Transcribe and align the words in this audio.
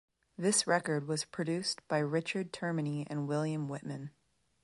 This 0.35 0.65
record 0.65 1.07
was 1.07 1.25
produced 1.25 1.87
by 1.87 1.99
Richard 1.99 2.51
Termini 2.51 3.05
and 3.07 3.27
William 3.27 3.67
Wittman. 3.67 4.09